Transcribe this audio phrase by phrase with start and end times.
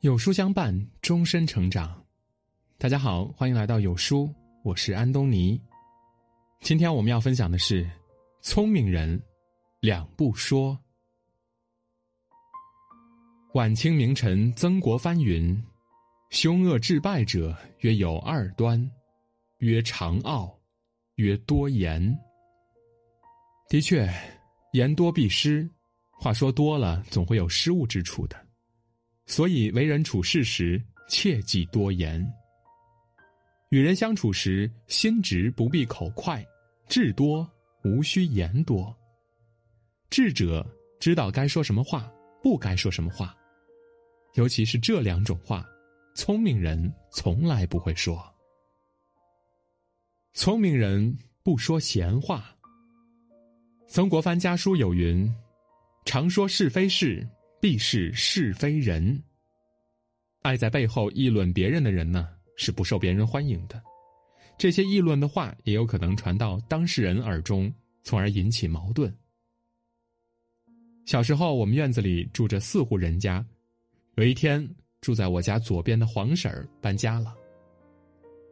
[0.00, 2.02] 有书相伴，终身成长。
[2.78, 4.34] 大家好，欢迎来到有书，
[4.64, 5.60] 我是安东尼。
[6.62, 7.86] 今天我们要分享的是：
[8.40, 9.22] 聪明人
[9.80, 10.78] 两不说。
[13.52, 15.62] 晚清名臣曾国藩云
[16.32, 18.90] ：“凶恶致败者，约有二端，
[19.58, 20.58] 曰长傲，
[21.16, 22.18] 曰多言。”
[23.68, 24.10] 的确，
[24.72, 25.68] 言多必失，
[26.10, 28.46] 话说多了，总会有失误之处的。
[29.30, 32.20] 所以，为人处事时切忌多言。
[33.68, 36.44] 与人相处时，心直不必口快，
[36.88, 37.48] 智多
[37.84, 38.92] 无需言多。
[40.10, 42.12] 智者知道该说什么话，
[42.42, 43.32] 不该说什么话，
[44.34, 45.64] 尤其是这两种话，
[46.16, 48.20] 聪明人从来不会说。
[50.34, 52.52] 聪明人不说闲话。
[53.86, 55.32] 曾国藩家书有云
[56.04, 57.24] ：“常说是非事。”
[57.60, 59.22] 必是是非人。
[60.42, 63.80] 爱在背后议论别人的人呢，是不受别人欢迎的。
[64.56, 69.14] 这些议论的话，也有可能传到当事人耳中，从而引起矛盾。
[71.04, 73.44] 小时候，我们院子里住着四户人家。
[74.16, 74.66] 有一天，
[75.00, 77.34] 住在我家左边的黄婶儿搬家了。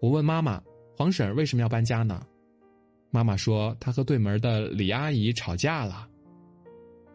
[0.00, 0.62] 我问妈妈
[0.96, 2.24] ：“黄婶儿为什么要搬家呢？”
[3.10, 6.08] 妈妈说：“她和对门的李阿姨吵架了。”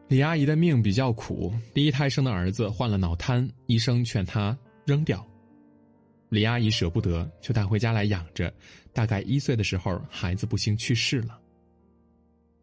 [0.08, 5.26] 李阿姨的命比较苦，第一胎生的儿子患了脑瘫，医生劝她扔掉。
[6.30, 8.54] 李阿姨舍不得，就带回家来养着。
[8.94, 11.38] 大概一岁的时候，孩子不幸去世了。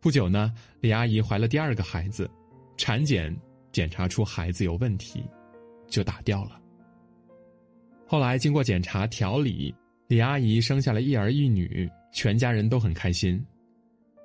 [0.01, 2.31] 不久呢，李阿姨怀了第二个孩子，
[2.79, 3.35] 产检
[3.73, 5.23] 检查出孩子有问题，
[5.87, 6.59] 就打掉了。
[8.07, 9.75] 后来经过检查调理，
[10.09, 13.43] 李阿姨生下了一儿一女，全家人都很开心。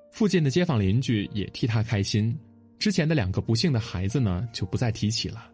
[0.09, 2.34] 附近的街坊邻居也替她开心。
[2.80, 5.52] 之前的两个不幸的孩子呢，就不再提起了。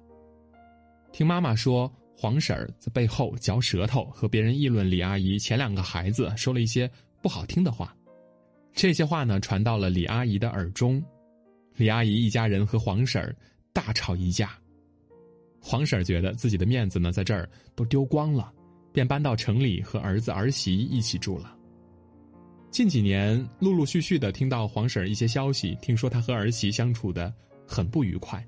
[1.11, 6.89] 听妈妈说，黄婶儿在背后嚼舌头，和别人议论李阿姨前两个孩子，说了一些
[7.23, 7.95] 不好听的话。
[8.73, 11.03] 这些话呢，传到了李阿姨的耳中。
[11.77, 13.35] 李阿姨一家人和黄婶儿
[13.73, 14.51] 大吵一架。
[15.59, 18.53] 黄婶儿觉得自己的面子呢，在这儿都丢光了，
[18.93, 21.54] 便搬到城里和儿子儿媳一起住了。
[22.75, 27.33] 近几年，陆陆续续的听到黄婶儿一些消息，听说她和儿媳相处的
[27.65, 28.45] 很不愉快，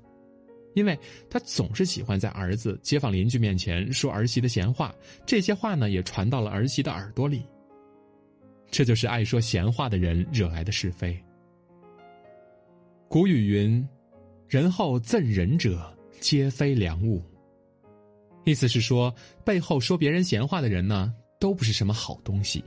[0.74, 0.94] 因为
[1.30, 4.94] 她总是喜欢在儿子、街坊邻居面前说儿媳的闲话，
[5.24, 7.42] 这些话呢也传到了儿媳的耳朵里。
[8.70, 11.18] 这就是爱说闲话的人惹来的是非。
[13.08, 13.82] 古语云
[14.46, 15.90] ：“人后赠人者，
[16.20, 17.24] 皆非良物。”
[18.44, 19.10] 意思是说，
[19.42, 22.62] 背后说别人闲话的人呢，都不是什么好东西。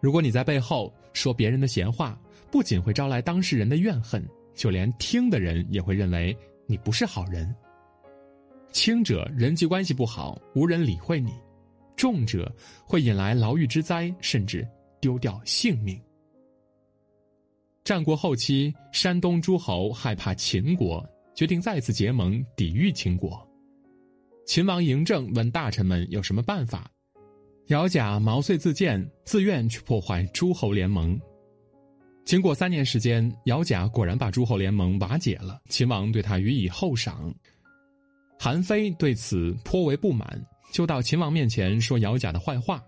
[0.00, 2.18] 如果你在背后说别人的闲话，
[2.50, 7.54] 不仅会招来当事人的怨恨，就连听的人也会认为你不是好人。
[8.72, 11.32] 轻者人际关系不好，无人理会你；
[11.96, 12.50] 重者
[12.84, 14.66] 会引来牢狱之灾，甚至
[15.00, 16.00] 丢掉性命。
[17.82, 23.46] 战国后期，山东诸侯害怕秦国，决定再次结盟抵御秦国。
[24.46, 26.90] 秦王嬴政问大臣们有什么办法。
[27.68, 31.18] 姚贾毛遂自荐，自愿去破坏诸侯联盟。
[32.24, 35.60] 经过三年时间，姚贾果然把诸侯联盟瓦解了。
[35.68, 37.32] 秦王对他予以厚赏。
[38.38, 42.82] 韩非对此颇为不满，就到秦王面前说姚贾的坏话。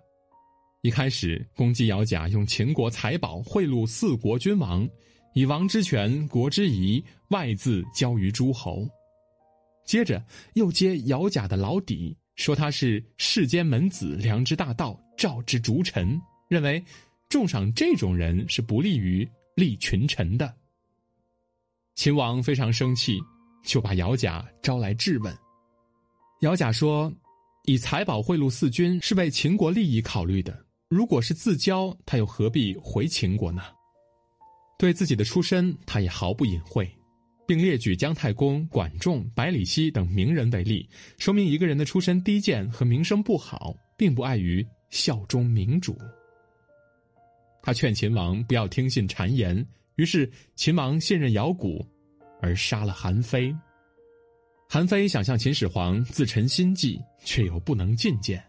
[0.83, 4.89] 一开始攻击姚贾用秦国财宝贿赂四国君王，
[5.35, 8.89] 以王之权、国之仪外自交于诸侯。
[9.85, 10.21] 接着
[10.55, 12.17] 又揭姚贾的老底。
[12.37, 16.83] 说他是世间门子、良知大道、赵之逐臣，认为
[17.29, 20.55] 重赏这种人是不利于立群臣的。
[21.95, 23.21] 秦王非常生气，
[23.65, 25.37] 就把姚贾招来质问。
[26.41, 27.13] 姚贾说
[27.67, 33.63] ：“以财宝贿赂四军是为秦国利益考虑的，如果是自交，他又何必回秦国呢？
[34.79, 36.91] 对自己的出身，他也毫不隐晦。”
[37.47, 45.99] 并列举姜太公、管仲、百里奚等名人为例，说明一个人的出身低贱和名声不好，并不碍于效忠明主。
[47.63, 49.65] 他劝秦王不要听信谗言，
[49.97, 51.87] 于是秦王信任姚贾，
[52.41, 53.55] 而杀了韩非。
[54.69, 58.43] 韩非想向秦始皇自陈心计，却又不能进谏。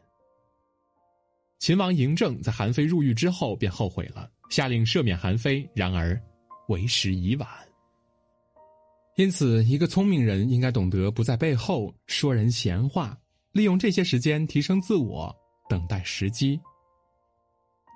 [1.60, 6.20] 秦王嬴政在韩非入狱之后便后悔了，下令赦免韩非，然而
[6.70, 7.48] 为时已晚。
[9.16, 13.16] 因此，一个聪明人应该懂得不在背后说人闲话，
[13.52, 15.34] 利用这些时间提升自我，
[15.70, 16.60] 等待时机。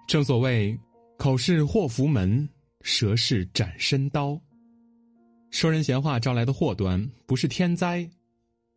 [0.08, 0.78] 正所谓，
[1.18, 2.48] 口是祸福门，
[2.82, 4.40] 舌是斩身刀。
[5.50, 8.08] 说人闲话招来的祸端，不是天灾，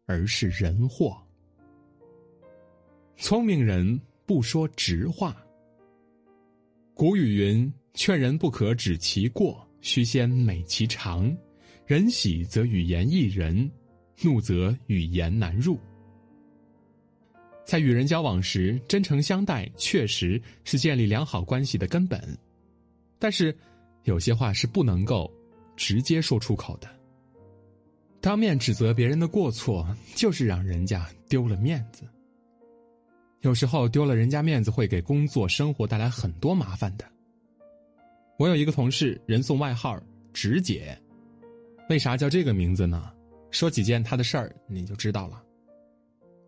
[0.07, 1.17] 而是人祸。
[3.19, 5.37] 聪明人不说直话。
[6.95, 11.37] 古语云：“劝人不可指其过，须先美其长。
[11.91, 13.69] 人喜则语言易人，
[14.23, 15.77] 怒则语言难入。”
[17.67, 22.23] 在与人交往时，真诚相待确实是建立良好关系的根本。
[23.19, 23.53] 但是，
[24.05, 25.29] 有些话是不能够
[25.75, 26.89] 直接说出口的。
[28.21, 29.85] 当面指责别人的过错，
[30.15, 32.05] 就是让人家丢了面子。
[33.41, 37.05] 有时候丢了人家面子，会给工作生活带来很多麻烦的。
[38.39, 40.01] 我有一个同事，人送外号
[40.33, 40.97] “直姐”，
[41.91, 43.11] 为啥叫这个名字呢？
[43.51, 45.43] 说几件他的事儿，你就知道了。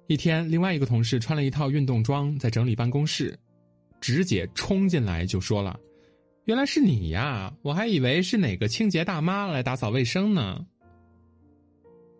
[0.06, 3.37] 一天，另外一个同事穿了一套运动装，在整理办公室，
[4.00, 5.77] 直姐冲进来就说了
[6.47, 10.65] ：“原来是你呀，我还以为是哪个清洁大妈来打扫卫生呢。”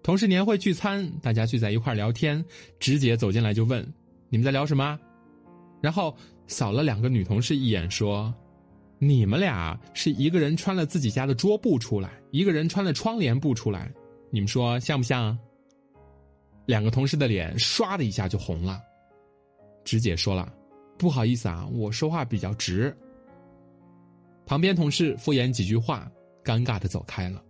[0.03, 2.45] 同事年会聚餐，大家聚在一块聊天，
[2.81, 3.87] 直姐走进来就问。
[4.31, 4.99] 你们在聊什么？
[5.81, 6.13] 然后
[6.49, 8.35] 扫了两个女同事一眼，说
[9.05, 13.93] ：“你们俩是一个人穿了自己家的桌布出来，一个人穿了窗帘布出来，
[14.31, 15.37] 你们说像不像？”
[16.67, 18.81] 两个同事的脸唰的一下就红了。
[19.83, 20.55] 直姐说了
[20.97, 22.97] ：“不好意思啊，我说话比较直。”
[24.47, 26.09] 旁边同事敷衍几句话，
[26.45, 27.43] 尴尬的走开了。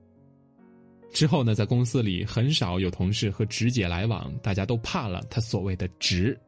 [1.12, 6.40] 之后呢，在公司里很少有同事和直姐来往，大家都怕了他所谓的“直”。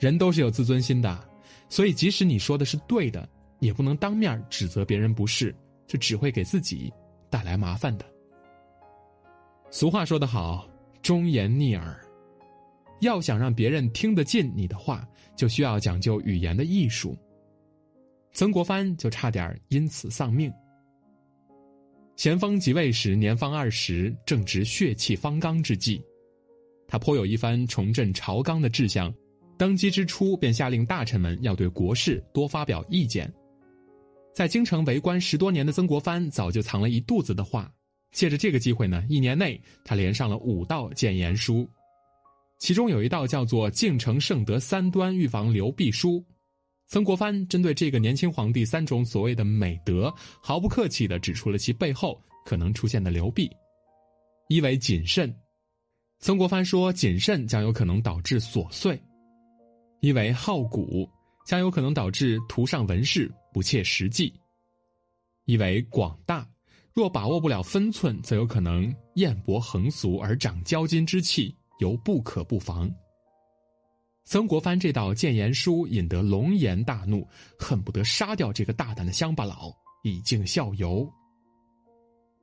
[0.00, 1.24] 人都是有自尊心的，
[1.68, 3.28] 所以即使你说的是对的，
[3.60, 5.54] 也不能当面指责别人不是，
[5.86, 6.92] 这只会给自己
[7.30, 8.04] 带来麻烦的。
[9.70, 10.68] 俗话说得好，
[11.02, 12.00] 忠言逆耳。
[13.00, 15.06] 要想让别人听得进你的话，
[15.36, 17.16] 就需要讲究语言的艺术。
[18.32, 20.52] 曾国藩就差点因此丧命。
[22.16, 26.00] 咸丰即位时年方二十，正值血气方刚之际，
[26.86, 29.12] 他颇有一番重振朝纲的志向。
[29.58, 33.32] 登基之初，便下令大臣们要对国事多发表意见。
[34.34, 37.72] 在京城为官十多年的曾国藩，早就藏了一肚子的话。
[38.12, 41.68] 借着这个机会呢，一年内他连上了五道谏言书，
[42.60, 46.20] 其中有一道叫做《敬诚圣德三端预防流弊书》。
[46.86, 53.50] 曾国藩针对这个年轻皇帝三种所谓的美德，毫不客气地指出了其背后可能出现的流弊。
[54.48, 55.34] 一为谨慎，
[56.20, 59.00] 曾国藩说谨慎将有可能导致琐碎。
[60.00, 61.08] 一为好古，
[61.44, 64.32] 将有可能导致图上文饰不切实际；
[65.44, 66.48] 一为广大，
[66.92, 72.90] 若把握不了分寸，则有可能艳薄横俗而长骄矜之气，犹不可不防。
[74.24, 79.70] 曾国藩这道谏言书引得龙颜大怒，恨不得杀掉这个大胆的乡巴佬，
[80.02, 81.06] 以儆效尤。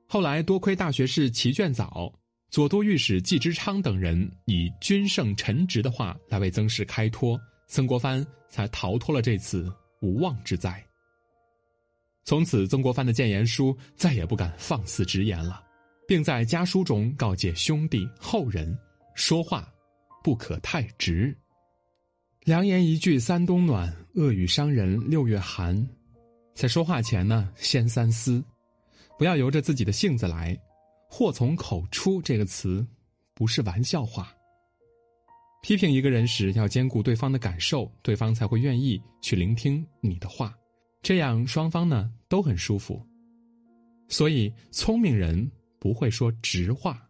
[0.08, 2.12] 后来多亏大学士齐卷藻。
[2.50, 10.84] 左都御史季之昌等人以君圣臣直的话来为曾氏开脱，曾国藩才逃脱了这次无妄之灾。
[12.24, 15.62] 从此，曾国藩的谏言书再也不敢放肆直言了，
[16.06, 18.78] 并在家书中告诫兄弟后人：
[19.14, 19.68] 说话
[20.22, 21.36] 不可太直。
[22.44, 25.88] 良言一句三冬暖，恶语伤人六月寒。
[26.54, 28.44] 在说话前呢，先三思，
[29.18, 30.56] 不要由着自己的性子来。
[31.08, 32.86] 祸从口出这个词，
[33.34, 34.32] 不是玩笑话。
[35.62, 40.52] 批评一个人时，要兼顾对方的感受，对方才会愿意去聆听你的话，
[41.02, 43.00] 这样双方呢都很舒服。
[44.08, 47.00] 所以，聪明人不会说直话。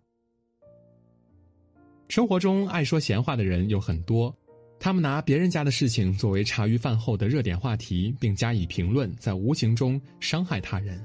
[2.08, 4.36] 生活中爱说闲话的人有很多，
[4.78, 11.02] 他们拿别人家的事情作为茶余饭后的热点话题，并加以评论，在无形中伤害他人。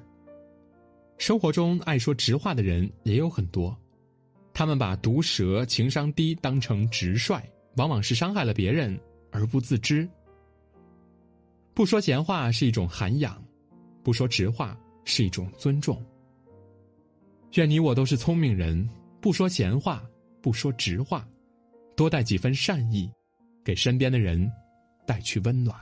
[1.17, 3.75] 生活中爱说直话的人也有很多，
[4.57, 7.39] 他们把毒舌、情商低当成直率，
[7.75, 8.99] 往往是伤害了别人
[9.31, 10.09] 而不自知。
[11.75, 13.39] 不说闲话是一种涵养，
[14.01, 16.03] 不说直话是一种尊重。
[17.53, 18.89] 愿你我都是聪明人，
[19.21, 20.03] 不说闲话，
[20.41, 21.29] 不说直话，
[21.95, 23.07] 多带几分善意，
[23.63, 24.51] 给身边的人
[25.05, 25.79] 带去温暖。